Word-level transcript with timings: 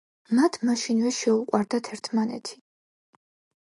მათ 0.37 0.57
მაშინვე 0.69 1.13
შეუყვარდათ 1.19 1.93
ერთმანეთი. 1.97 2.61